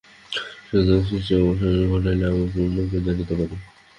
সুতরাং 0.67 1.01
সৃষ্টির 1.07 1.41
অবসান 1.43 1.73
ঘটিলেই 1.91 2.27
আমরা 2.29 2.45
পূর্ণকে 2.53 2.97
জানিতে 3.05 3.33
পারি। 3.39 3.55